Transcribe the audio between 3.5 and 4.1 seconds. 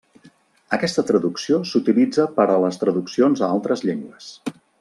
altres